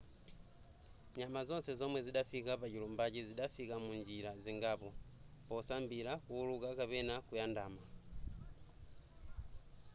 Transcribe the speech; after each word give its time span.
nyama 1.17 1.39
zonse 1.47 1.71
zomwe 1.79 1.99
zidafika 2.05 2.51
pachilumbachi 2.61 3.21
zidafika 3.29 3.73
munjira 3.83 4.31
zingapo 4.43 4.89
posambira 5.47 6.11
kuwuluka 6.23 6.69
kapena 6.79 7.15
kuyandama 7.27 7.83